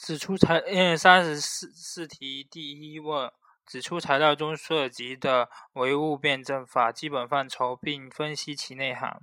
[0.00, 3.30] 指出材嗯三十四四题第一问，
[3.66, 9.20] 指出材料中涉及的唯物辩证法基本范畴，并分析其内涵。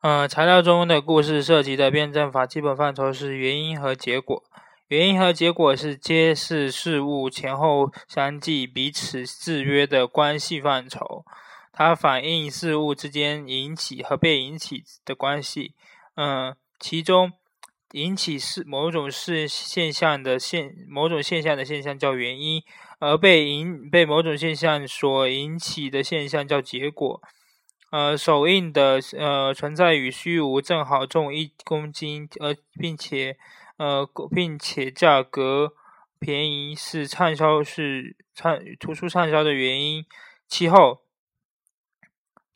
[0.00, 4.44] 呃，材料中的故事涉及的辩证法基本范畴是原因和结果。
[4.86, 11.24] 原因和结果是揭示事物前后相继、彼此制约的关系范畴。
[11.72, 15.74] 它反映事物之间引起和被引起的关系。
[16.14, 17.32] 嗯，其中
[17.92, 22.62] 引起是某种事现象的现某种现象的现象叫原因，
[22.98, 27.20] 而被引被某种现象所引起的现象叫结果。
[27.90, 33.36] 呃，手印的呃存在与虚无正好重一公斤，而并且。
[33.78, 35.74] 呃，并且价格
[36.18, 40.06] 便宜是畅销是畅图书畅销的原因。
[40.48, 41.02] 其后，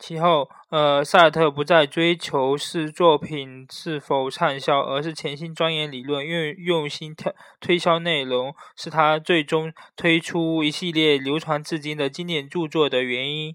[0.00, 13.54] 其后，呃，萨特不再追求是作品是否畅销，而是潜心钻研理论，用用心推推销内容，是他最终推出一系列流传至今的经典著作的原因。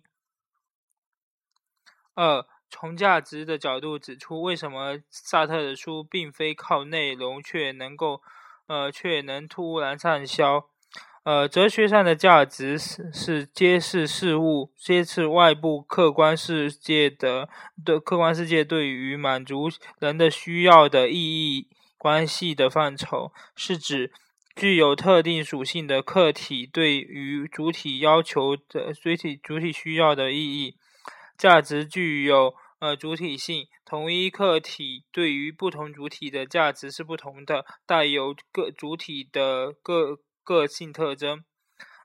[2.13, 2.45] 二。
[2.67, 8.21] 从价值的角度指出，为什么萨特的书并非靠内容却能够，
[8.67, 10.67] 呃，却能突然畅销？
[11.25, 17.49] 呃，哲学上的价值是是揭示事物、揭示外部客观世界的
[17.83, 24.13] 的客观世界对于满足人的需要的意义关系的范畴，是指
[24.55, 30.75] 具有特定属性的客体对于主体要求的主体主体需要的意义。
[31.35, 32.53] 价值具有。
[32.79, 41.43] 呃，主体性，同一客体对于不同主体的价值是不同的，带有各主体的个个性特征。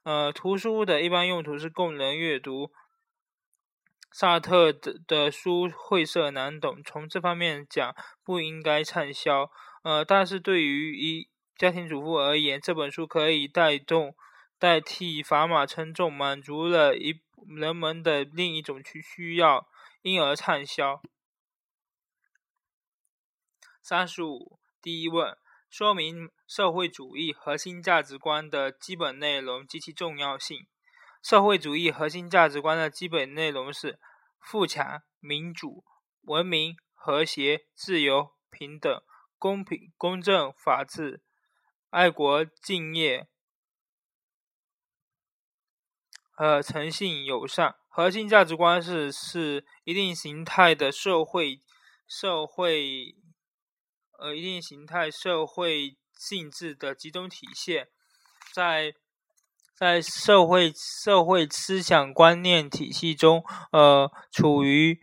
[0.03, 2.73] 呃，图书的一般用途是供人阅读。
[4.11, 9.49] 萨特的的书晦涩难懂，从这方面讲不应该畅销。
[9.85, 14.17] 呃，但是对于一家庭主妇而言，这本书可以带动
[14.59, 19.69] 代替砝码称重，满足了一人们的另一种需需要。
[20.03, 21.03] 因而畅销。
[23.83, 25.37] 三十五，第一问，
[25.71, 30.67] 说明社会主义核心价值观的基本内容及其重要性。
[31.23, 34.01] 社会主义核心价值观的基本内容是：
[34.41, 35.85] 富强、民主、
[36.23, 39.01] 文明、和谐、自由、平等、
[39.39, 41.23] 公平、公正、法治、
[41.91, 43.29] 爱国、敬业、
[46.33, 47.77] 和诚信、友善。
[47.89, 51.63] 核心价值观是是一定形态的社会
[52.09, 53.15] 社会
[54.21, 57.89] 呃一定形态社会性质的集中体现，
[58.53, 58.95] 在
[59.75, 60.73] 在社会
[61.05, 63.43] 社会思想观念体系中，
[63.73, 65.01] 呃处于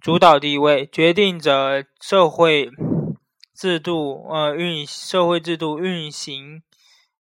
[0.00, 2.70] 主导地位，决定着社会
[3.54, 6.62] 制度呃运社会制度运行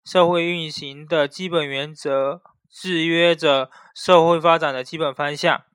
[0.05, 2.41] 社会运行的基本原则。
[2.73, 5.65] 制约着社会发展的基本方向。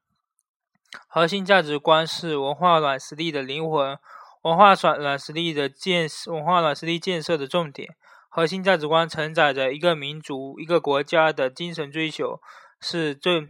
[1.06, 3.98] 核心价值观是文化软实力的灵魂，
[4.46, 7.96] 文化软软实力的建设文化软实力建设的重点。
[8.28, 12.40] 核心价值观承载着一个民族、一个国家的精神追求，
[12.80, 13.48] 是最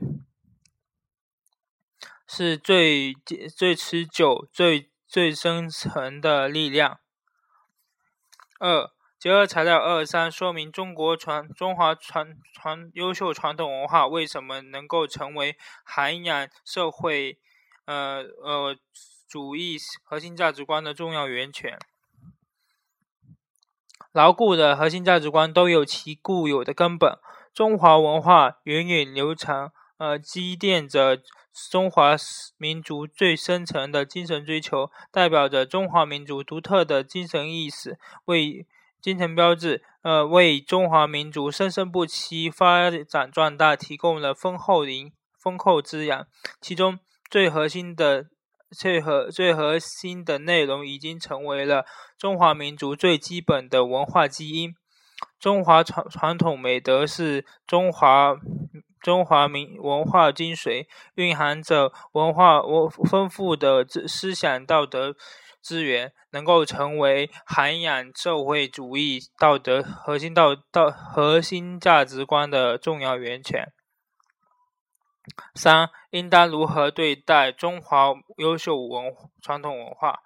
[2.27, 3.13] 是最
[3.55, 6.99] 最持久、最最深层的力量。
[8.59, 8.91] 二。
[9.19, 17.39] 结合材料二三，说明中国传中华传传优秀传统文化为什么能够成为涵养社会
[17.87, 18.77] 呃呃
[19.29, 21.79] 主义核心价值观的重要源泉。
[24.13, 27.19] 牢固的核心价值观都有其固有的根本。
[27.53, 31.21] 中华文化源远流长，呃，积淀着
[31.71, 32.17] 中华
[32.57, 38.67] 民族最深层的精神追求，代表着中华民族独特的精神意识，为。
[38.99, 46.27] 精神标志，呃，为中华民族生生不息发展壮大提供了丰厚的丰厚滋养。
[46.61, 46.99] 其中
[47.31, 48.27] 最核心的、
[48.71, 51.85] 最核最核心的内容，已经成为了
[52.19, 54.75] 中华民族最基本的文化基因。
[55.39, 58.37] 中华传传统美德是中华
[59.01, 65.15] 中华民文化精髓，蕴含着文化我丰富的思想道德。
[65.63, 73.73] 资源能够成为涵养社会主义道德核心道道核心价值观的重要源泉。
[75.55, 80.21] 三，应当如何对待中华优秀文传统文化？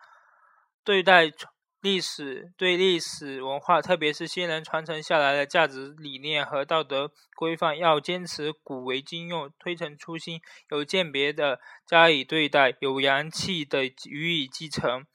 [0.85, 1.33] 对待
[1.81, 15.07] 历史，对历史文化，特别是先人传承下来的价值理念和道德规范，要坚持古为今用，推陈出新，有鉴别的加以对待，有阳气的予以继承。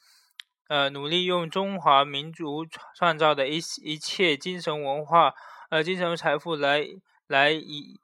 [0.67, 2.65] 呃，努力用中华民族
[2.95, 5.35] 创造的一一切精神文化，
[5.69, 6.83] 呃，精神财富来
[7.27, 7.99] 来以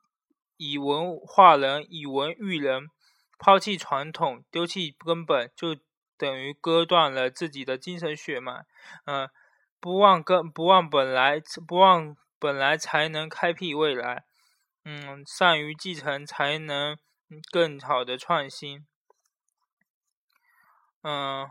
[0.63, 2.88] 以文化人，以文育人，
[3.40, 5.75] 抛弃传统，丢弃根本，就
[6.16, 8.66] 等于割断了自己的精神血脉。
[9.06, 9.28] 呃，
[9.80, 14.25] 不忘根，不忘本来，不忘本来，才能开辟未来。
[14.86, 16.96] 嗯，善于继承，才能
[17.52, 18.86] 更好的创新。
[21.02, 21.50] 嗯。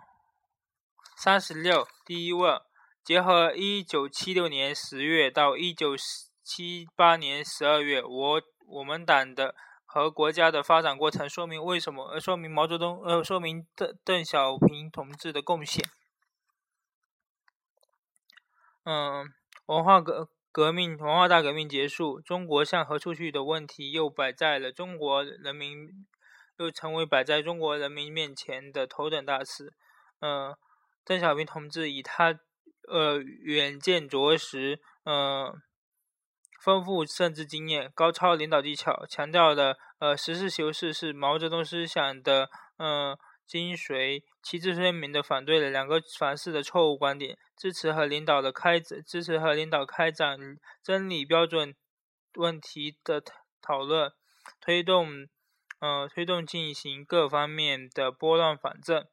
[1.16, 2.58] 三十六，第一问：
[3.04, 5.94] 结合一九七六年十月到一九
[6.42, 12.04] 七八年十二月，我我们党的和国家的发展过程，说明为什么？
[12.10, 15.84] 呃，说明毛泽东，呃，说明邓邓小平同志的贡献。
[18.84, 19.26] 嗯，
[19.66, 25.88] 文化革革命，文化大革命结束，中国向何处去的问题又摆在了中国人民，
[26.58, 29.72] 又成为摆在中国人民面前的头等大事。
[30.20, 30.56] 嗯。
[31.02, 32.38] 邓小平同志以他
[32.86, 35.52] 呃远见卓识、呃
[36.60, 50.38] 丰富政治经验、高超领导技巧，强调的呃实事求是是毛泽东思想的呃精髓，旗帜鲜明的反对了两个凡是的错误观点，支持和领导的开支持和领导开展
[50.82, 51.74] 真理标准
[52.34, 53.22] 问题的
[53.62, 54.12] 讨论，
[54.60, 55.26] 推动
[55.80, 59.06] 呃推动进行各方面的拨乱反正。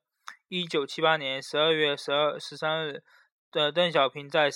[0.49, 3.03] 一九七八年十二月十二十三日，
[3.51, 4.49] 的邓小平在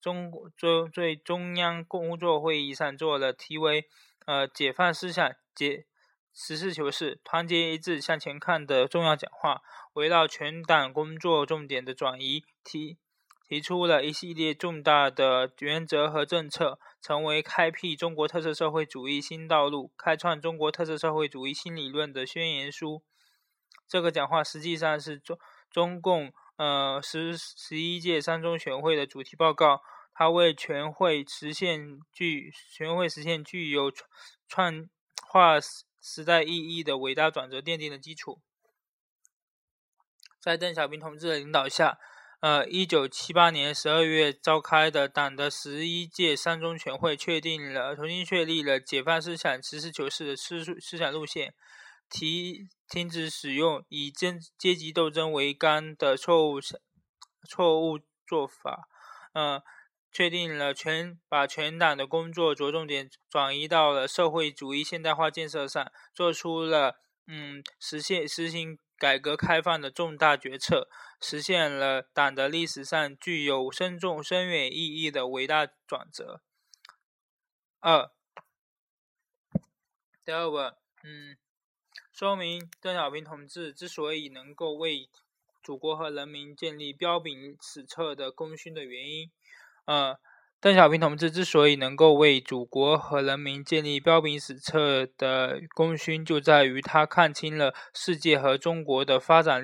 [0.00, 3.88] 中中最中央工作会议上做了题为
[4.26, 5.86] “呃解放思想、解
[6.32, 9.62] 实事求是、团结一致向前看”的重要讲话，
[9.94, 12.98] 围绕全党工作重点的转移，提
[13.48, 23.02] 提出了一系列重大的原则和政策，成为开辟中国特色社会主义新道路、开创中国特色社会主义新理论的宣言书。
[23.88, 25.38] 这个讲话实际上是中
[25.70, 29.82] 中共呃十十一届三中全会的主题报告，
[30.14, 33.92] 它为全会实现具全会实现具有
[34.48, 34.88] 创
[35.28, 35.60] 划
[36.02, 38.40] 时代意义的伟大转折奠定了基础。
[40.40, 41.98] 在邓小平同志的领导下，
[42.38, 51.52] 呃，一九七八年十二月召开的党的十一届三中全会确定了重新确立了解放思想、实事求是的思思想路线。
[52.08, 56.60] 提停止使用以阶阶级斗争为纲的错误
[57.48, 58.88] 错误做法，
[59.32, 59.62] 呃，
[60.12, 70.88] 确定了全把全党的工作着重点转移到了社会主义现代化建设上，做出了嗯实现实行改革开放的重大决策，
[71.20, 76.40] 实现了党的历史上具有深重深远意义的伟大转折。
[77.80, 78.10] 二，
[80.24, 81.36] 第二个，嗯。
[82.18, 85.10] 说明邓小平同志之所以能够为
[85.62, 89.30] 祖国和人民建立彪炳史册的功勋的原因。
[89.84, 90.18] 呃，
[90.58, 99.62] 邓小平同志之所以能够为祖国和人民建立彪炳史册的功勋，就在于他看清了世界和中国的发展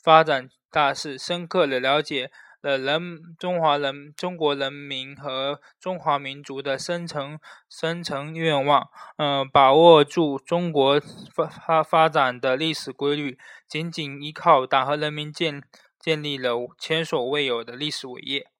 [0.00, 2.30] 发展大势，深刻的了解。
[2.64, 7.38] 的人，中华人，中国人民和中华民族的深层
[7.68, 8.88] 深层愿望，
[9.18, 10.98] 嗯，把握住中国
[11.34, 13.38] 发发发展的历史规律，
[13.68, 15.62] 紧紧依靠党和人民建
[15.98, 18.50] 建立了前所未有的历史伟业。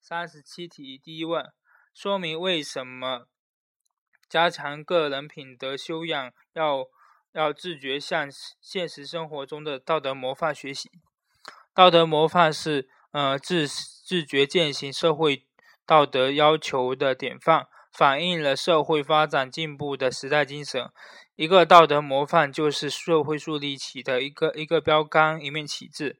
[0.00, 1.52] 三十七题，第一问，
[1.92, 3.26] 说明为什么
[4.28, 6.86] 加强个人品德修养要
[7.32, 8.28] 要自觉向
[8.60, 10.88] 现实生活中的道德模范学习。
[11.74, 15.46] 道德模范是呃自自觉践行社会
[15.86, 20.90] 道德要求的典范，反映了社会发展进步的时代精神。
[21.34, 26.18] 一个道德模范就是社会树立起的一个一个标杆，一面旗帜，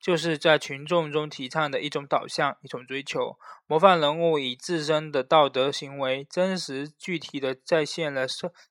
[0.00, 3.38] 就是在群众中提倡的一种导向，一种追求。
[3.68, 8.26] 模范人物以自身的道德行为，真实具体的再现了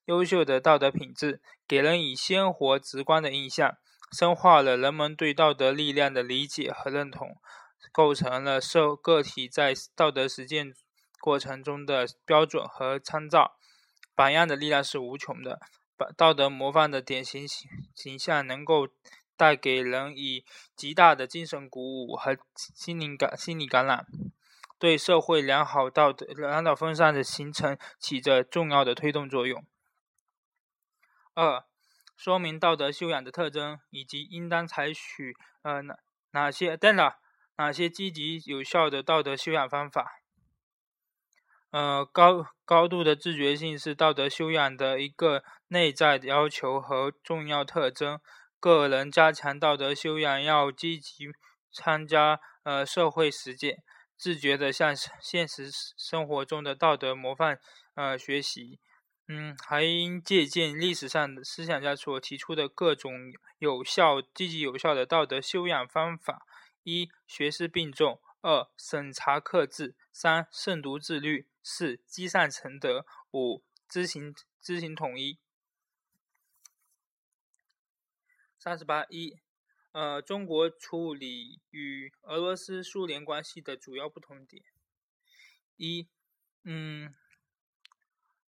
[0.05, 3.77] 优秀的道德品质，给人以鲜活直观的印象。
[4.11, 7.37] 深化了人们对道德力量的理解和认同，
[7.91, 10.73] 构成了社个体在道德实践
[11.19, 13.57] 过程中的标准和参照。
[14.15, 15.59] 榜样的力量是无穷的，
[15.97, 18.87] 把道德模范的典型形形象能够
[19.35, 20.45] 带给人以
[20.75, 24.07] 极大的精神鼓舞和心灵感心理感染，
[24.79, 29.63] 对社会良好道德良好风尚的形成起着重要的推动作用。
[31.33, 31.65] 二。
[32.17, 35.95] 说明道德修养的特征，以及应当采取呃哪
[36.31, 37.19] 哪些对了
[37.57, 40.19] 哪些积极有效的道德修养方法。
[41.69, 48.19] 呃，高高度的自觉性是道德修养的一个内在要求和重要特征。
[48.59, 51.25] 个人加强道德修养，要积极
[51.71, 53.83] 参加呃社会实践，
[54.17, 57.59] 自觉的向现实生活中的道德模范
[57.93, 58.79] 呃学习。
[59.29, 66.45] 嗯，还应借鉴历史上的思想家所提出的各种有效、积极有效的道德修养方法：
[66.83, 75.37] 一、学思并重；二、审查克制；三、慎独自律；四、积善成德；五、知行知行统一。
[78.57, 79.37] 三十八一，
[79.91, 84.63] 呃，中国处理与俄罗斯、苏联关系的主要不同点。
[85.75, 86.07] 一，
[86.63, 87.13] 嗯。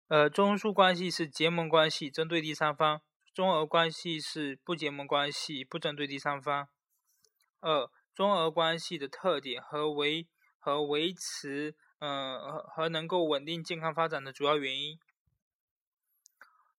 [0.08, 3.00] 呃，中苏关系是结盟关系，针对第三方；
[3.34, 6.68] 中俄关系是不结盟关系，不针对第三方。
[7.60, 14.98] 二、中俄关系的特点和维和维持，呃，和能够稳定健康发展的主要原因。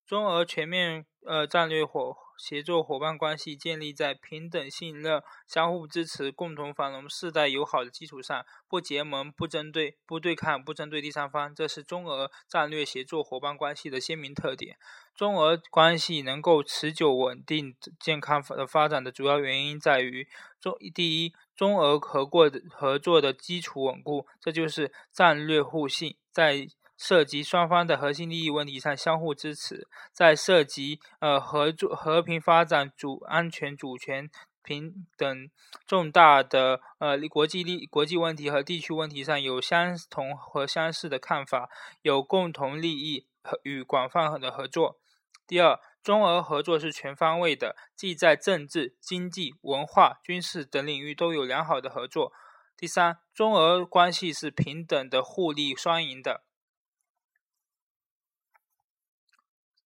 [0.05, 14.77] 中俄全面呃战略伙协作伙伴关系建立在平等信任、相互支持、共同繁荣、世代友好的基础上，不结盟、不针对、不对抗、不针对第三方，这是中俄战略协作伙伴关系的鲜明特点。
[15.15, 20.27] 中俄关系能够持久稳定、健康的发展的主要原因在于
[20.61, 26.67] 中第一，中俄合过的合作的基础稳固，这就是战略互信，在。
[26.97, 34.29] 涉及双方的核心利益问题上相互支持，在涉及呃合作、和平发展、主安全、主权
[34.63, 35.49] 平等
[35.85, 41.69] 重大的呃国际利国际问题和地区问题上有相同和相似的看法，
[42.01, 44.99] 有共同利益和与广泛的合作。
[45.45, 52.33] 第二，中俄合作是全方位的，既在政治、经济、文化、军事等领域都有良好的合作。
[52.75, 56.43] 第三，中俄关系是平等的、互利双赢的。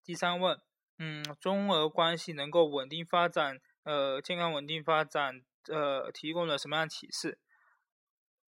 [0.03, 0.59] 第三问，
[0.97, 7.37] 嗯，中俄关系能够稳定发展，呃，健康稳定发展，呃，提供了什么样启示？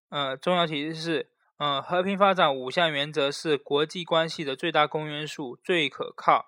[0.10, 6.46] 呃，重要启示是，呃，和平发展五项原则是国际关系的最大公约数，最可靠，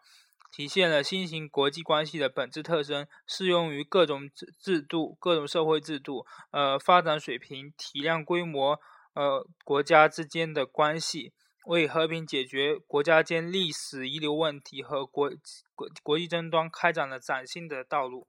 [0.51, 8.79] 体现了新型国际关系的本质特征，适用于各种制制度、各种社会制度，呃，发展水平、体量、规模，
[9.13, 11.33] 呃，国家之间的关系。
[11.65, 15.31] 为和平解决国家间历史遗留问题和国
[15.75, 18.27] 国国际争端开展了崭新的道路。